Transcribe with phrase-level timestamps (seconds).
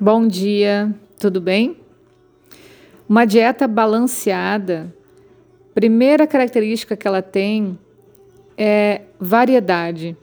[0.00, 1.76] Bom dia, tudo bem?
[3.08, 4.94] Uma dieta balanceada,
[5.74, 7.76] primeira característica que ela tem
[8.56, 10.16] é variedade.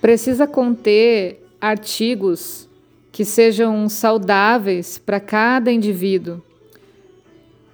[0.00, 2.66] Precisa conter artigos
[3.12, 6.42] que sejam saudáveis para cada indivíduo,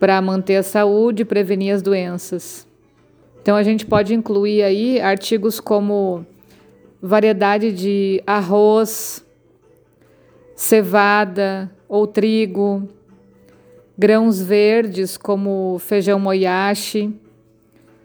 [0.00, 2.66] para manter a saúde e prevenir as doenças.
[3.41, 6.27] Então a gente pode incluir aí artigos como
[7.00, 9.21] variedade de arroz,
[10.62, 12.89] cevada ou trigo,
[13.98, 17.12] grãos verdes como feijão moyashi,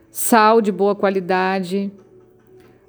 [0.09, 1.91] sal de boa qualidade,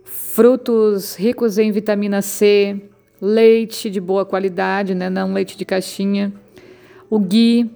[0.04, 2.80] frutos ricos em vitamina C,
[3.20, 6.32] leite de boa qualidade, né, não leite de caixinha,
[7.10, 7.70] o ghee,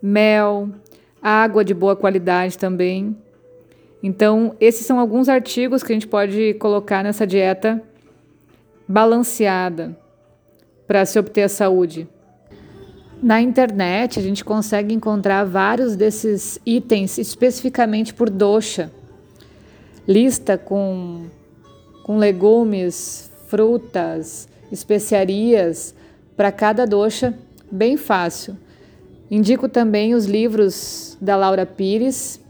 [0.00, 0.70] mel,
[1.20, 3.14] água de boa qualidade também.
[4.02, 7.82] Então, esses são alguns artigos que a gente pode colocar nessa dieta
[8.88, 10.02] balanceada
[10.86, 12.08] para se obter a saúde.
[13.22, 18.92] Na internet, a gente consegue encontrar vários desses itens especificamente por dosha.
[20.06, 21.26] Lista com,
[22.02, 25.94] com legumes, frutas, especiarias
[26.36, 27.32] para cada dosha,
[27.70, 28.56] bem fácil.
[29.30, 32.40] Indico também os livros da Laura Pires,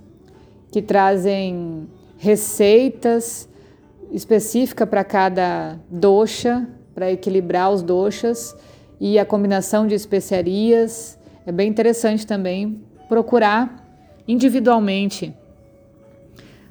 [0.72, 1.86] que trazem
[2.19, 3.48] receitas
[4.10, 8.56] específicas para cada dosha, para equilibrar os doshas
[9.00, 11.19] e a combinação de especiarias.
[11.47, 13.84] É bem interessante também procurar
[14.27, 15.34] individualmente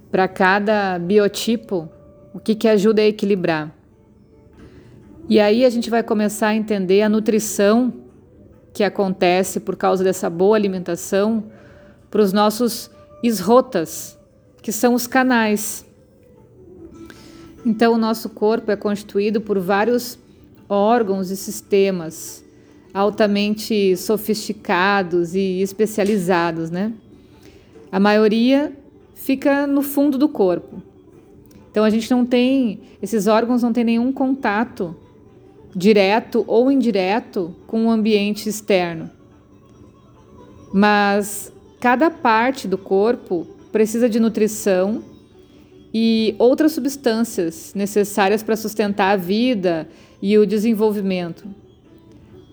[0.10, 1.90] para cada biotipo
[2.34, 3.72] o que, que ajuda a equilibrar.
[5.30, 7.94] E aí a gente vai começar a entender a nutrição
[8.74, 11.44] que acontece por causa dessa boa alimentação
[12.10, 12.90] para os nossos
[13.22, 14.20] esrotas,
[14.62, 15.86] que são os canais.
[17.66, 20.18] Então, o nosso corpo é constituído por vários
[20.68, 22.44] órgãos e sistemas
[22.94, 26.94] altamente sofisticados e especializados, né?
[27.92, 28.72] A maioria
[29.16, 30.82] fica no fundo do corpo.
[31.72, 34.96] Então a gente não tem, esses órgãos não têm nenhum contato
[35.76, 39.10] direto ou indireto com o ambiente externo.
[40.72, 41.52] Mas
[41.84, 45.04] Cada parte do corpo precisa de nutrição
[45.94, 49.88] e outras substâncias necessárias para sustentar a vida
[50.22, 51.48] e o desenvolvimento,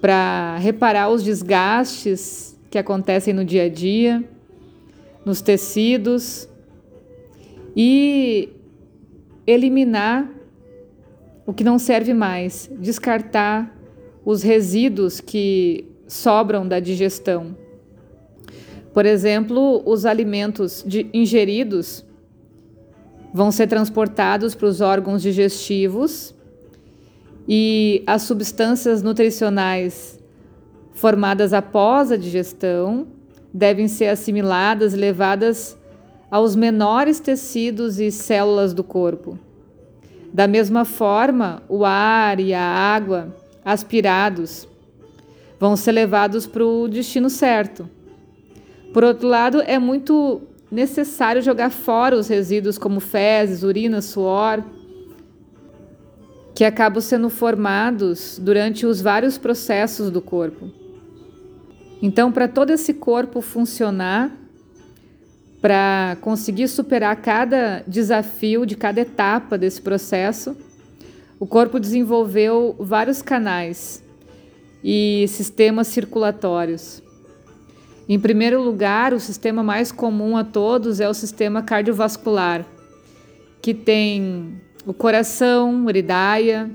[0.01, 4.23] para reparar os desgastes que acontecem no dia a dia,
[5.25, 6.49] nos tecidos
[7.75, 8.51] e
[9.47, 10.31] eliminar
[11.47, 13.75] o que não serve mais, descartar
[14.25, 17.57] os resíduos que sobram da digestão.
[18.93, 22.05] Por exemplo, os alimentos de, ingeridos
[23.33, 26.35] vão ser transportados para os órgãos digestivos
[27.49, 30.19] e as substâncias nutricionais
[30.93, 33.07] formadas após a digestão
[33.53, 35.77] devem ser assimiladas levadas
[36.31, 39.39] aos menores tecidos e células do corpo.
[40.33, 44.69] Da mesma forma, o ar e a água aspirados
[45.59, 47.89] vão ser levados para o destino certo
[48.93, 54.63] por outro lado, é muito necessário jogar fora os resíduos como fezes, urina, suor,
[56.55, 60.71] que acabam sendo formados durante os vários processos do corpo.
[62.03, 64.31] Então, para todo esse corpo funcionar,
[65.61, 70.57] para conseguir superar cada desafio de cada etapa desse processo,
[71.39, 74.03] o corpo desenvolveu vários canais
[74.83, 77.03] e sistemas circulatórios.
[78.13, 82.67] Em primeiro lugar, o sistema mais comum a todos é o sistema cardiovascular,
[83.63, 86.69] que tem o coração, Hridaya,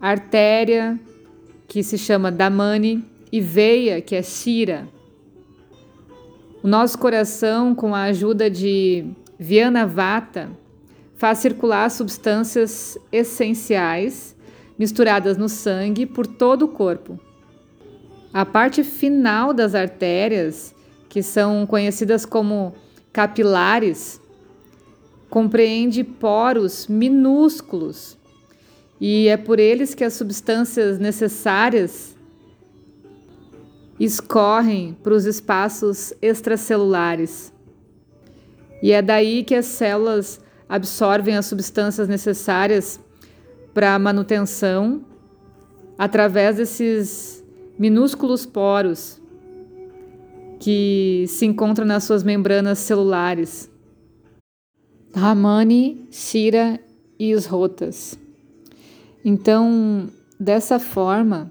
[0.00, 0.98] artéria,
[1.68, 4.88] que se chama Damani, e veia, que é Shira.
[6.62, 9.04] O nosso coração, com a ajuda de
[9.90, 10.48] Vata,
[11.16, 14.34] faz circular substâncias essenciais
[14.78, 17.20] misturadas no sangue por todo o corpo.
[18.32, 20.74] A parte final das artérias,
[21.08, 22.74] que são conhecidas como
[23.12, 24.20] capilares,
[25.28, 28.16] compreende poros minúsculos
[29.00, 32.16] e é por eles que as substâncias necessárias
[33.98, 37.52] escorrem para os espaços extracelulares.
[38.82, 42.98] E é daí que as células absorvem as substâncias necessárias
[43.74, 45.04] para a manutenção
[45.98, 47.41] através desses
[47.82, 49.20] minúsculos poros
[50.60, 53.68] que se encontram nas suas membranas celulares.
[55.12, 56.78] Ramani, Shira
[57.18, 58.16] e os rotas.
[59.24, 60.08] Então,
[60.38, 61.50] dessa forma,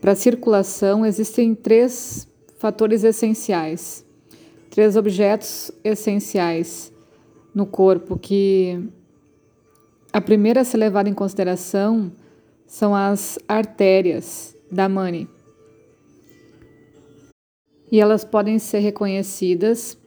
[0.00, 2.26] Para a circulação existem três
[2.58, 4.04] fatores essenciais,
[4.68, 6.92] três objetos essenciais
[7.54, 8.80] no corpo que
[10.12, 12.10] a primeira a ser levada em consideração
[12.66, 15.28] são as artérias da mani.
[17.90, 19.98] E elas podem ser reconhecidas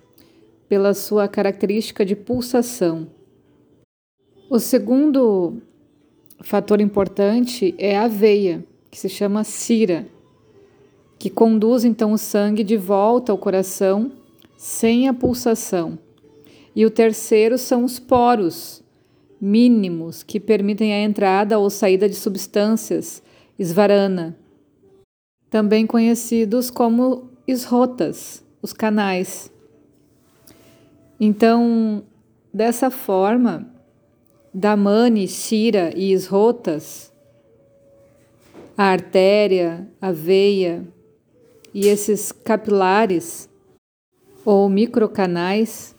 [0.67, 3.07] pela sua característica de pulsação.
[4.49, 5.61] O segundo
[6.41, 10.07] fator importante é a veia, que se chama cira,
[11.19, 14.11] que conduz então o sangue de volta ao coração
[14.57, 15.99] sem a pulsação.
[16.75, 18.83] E o terceiro são os poros,
[19.39, 23.21] mínimos que permitem a entrada ou saída de substâncias,
[23.59, 24.37] esvarana,
[25.49, 29.51] também conhecidos como esrotas, os canais.
[31.19, 32.03] Então,
[32.53, 33.67] dessa forma,
[34.53, 37.11] Damani, Shira e esrotas,
[38.77, 40.85] a artéria, a veia
[41.73, 43.49] e esses capilares
[44.43, 45.95] ou microcanais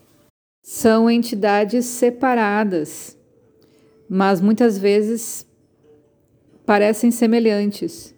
[0.63, 3.17] são entidades separadas
[4.09, 5.47] mas muitas vezes
[6.65, 8.15] parecem semelhantes.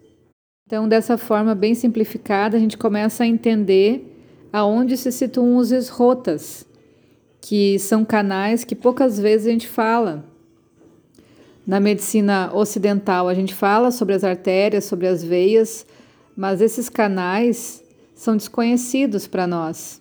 [0.69, 4.15] Então, dessa forma bem simplificada, a gente começa a entender
[4.53, 6.63] aonde se situam os esrotas,
[7.41, 10.23] que são canais que poucas vezes a gente fala.
[11.65, 15.87] Na medicina ocidental, a gente fala sobre as artérias, sobre as veias,
[16.37, 17.83] mas esses canais
[18.13, 19.99] são desconhecidos para nós.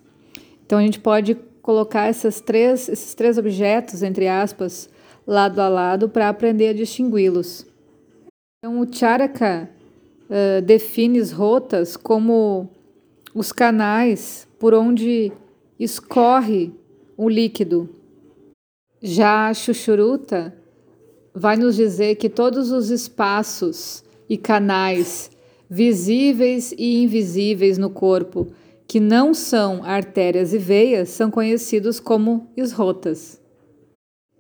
[0.67, 4.91] Então, a gente pode colocar essas três, esses três objetos, entre aspas,
[5.27, 7.65] lado a lado para aprender a distingui-los.
[8.59, 9.78] Então, o Charaka
[10.65, 12.69] define as rotas como
[13.35, 15.33] os canais por onde
[15.79, 16.73] escorre
[17.17, 17.89] o líquido.
[19.01, 20.55] Já a Chuchuruta
[21.35, 25.31] vai nos dizer que todos os espaços e canais
[25.71, 28.49] visíveis e invisíveis no corpo
[28.87, 33.41] que não são artérias e veias são conhecidos como esrotas.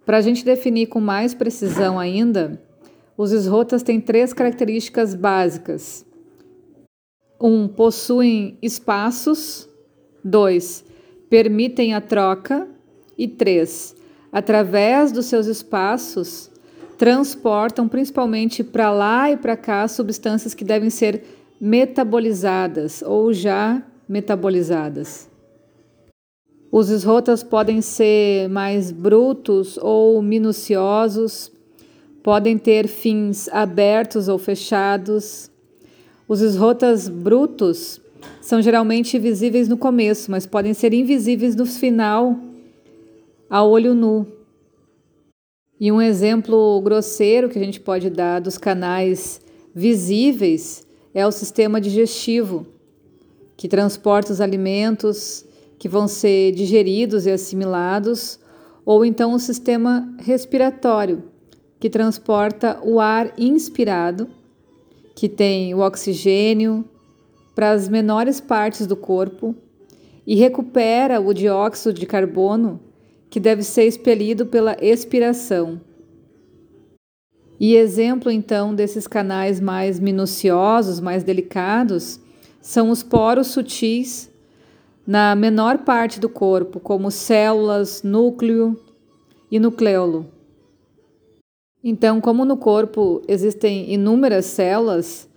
[0.06, 2.60] Para a gente definir com mais precisão ainda,
[3.18, 6.06] os esrotas têm três características básicas.
[7.40, 9.68] Um, possuem espaços.
[10.22, 10.84] Dois,
[11.28, 12.68] permitem a troca.
[13.20, 13.96] E três,
[14.30, 16.48] através dos seus espaços,
[16.96, 21.24] transportam principalmente para lá e para cá substâncias que devem ser
[21.60, 25.28] metabolizadas ou já metabolizadas.
[26.70, 31.50] Os esrotas podem ser mais brutos ou minuciosos,
[32.22, 35.50] podem ter fins abertos ou fechados.
[36.26, 38.00] Os esrotas brutos
[38.40, 42.38] são geralmente visíveis no começo, mas podem ser invisíveis no final,
[43.48, 44.26] a olho nu.
[45.80, 49.40] E um exemplo grosseiro que a gente pode dar dos canais
[49.74, 52.66] visíveis é o sistema digestivo,
[53.56, 55.44] que transporta os alimentos
[55.78, 58.40] que vão ser digeridos e assimilados,
[58.84, 61.22] ou então o sistema respiratório,
[61.78, 64.28] que transporta o ar inspirado,
[65.14, 66.84] que tem o oxigênio,
[67.54, 69.54] para as menores partes do corpo
[70.26, 72.80] e recupera o dióxido de carbono,
[73.28, 75.80] que deve ser expelido pela expiração.
[77.58, 82.20] E exemplo então desses canais mais minuciosos, mais delicados,
[82.60, 84.30] são os poros sutis
[85.04, 88.78] na menor parte do corpo, como células, núcleo
[89.50, 90.37] e nucleolo.
[91.82, 95.28] Então, como no corpo existem inúmeras células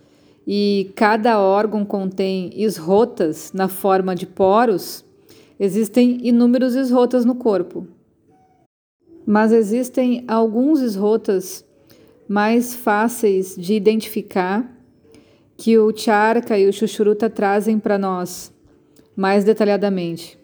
[0.46, 5.04] e cada órgão contém esrotas na forma de poros,
[5.58, 7.86] existem inúmeros esrotas no corpo.
[9.24, 11.64] Mas existem alguns esrotas
[12.28, 14.68] mais fáceis de identificar
[15.56, 18.52] que o Charaka e o Chuchuruta trazem para nós
[19.14, 20.36] mais detalhadamente.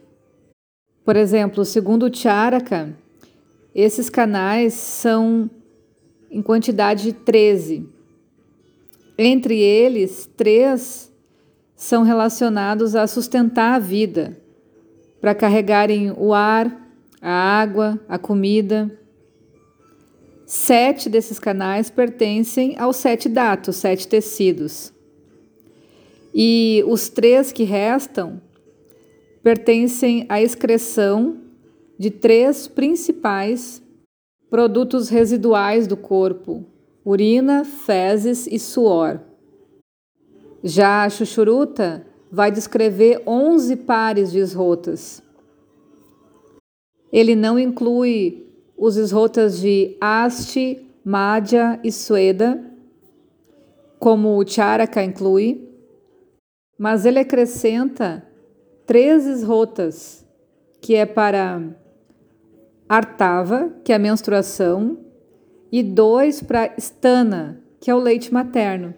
[1.05, 2.95] Por exemplo, segundo o Charaka,
[3.75, 5.51] esses canais são
[6.31, 7.89] em quantidade de 13.
[9.17, 11.13] Entre eles, três
[11.75, 14.37] são relacionados a sustentar a vida,
[15.21, 16.89] para carregarem o ar,
[17.21, 18.91] a água, a comida.
[20.47, 24.93] Sete desses canais pertencem aos sete datos, sete tecidos.
[26.35, 28.41] E os três que restam
[29.43, 31.39] pertencem à excreção
[31.99, 33.83] de três principais
[34.51, 36.65] produtos residuais do corpo:
[37.05, 39.21] urina, fezes e suor.
[40.63, 45.23] Já a chuchuruta vai descrever 11 pares de esrotas.
[47.13, 52.63] Ele não inclui os esrotas de haste, madhya e sueda,
[53.99, 55.69] como o Charaka inclui,
[56.79, 58.25] mas ele acrescenta
[58.87, 60.25] três rotas,
[60.81, 61.61] que é para
[62.89, 64.99] Artava, que é a menstruação,
[65.71, 68.95] e dois para Stana, que é o leite materno,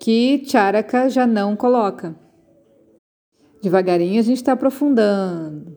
[0.00, 2.16] que Charaka já não coloca.
[3.62, 5.76] Devagarinho a gente está aprofundando.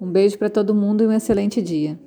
[0.00, 1.98] Um beijo para todo mundo e um excelente dia.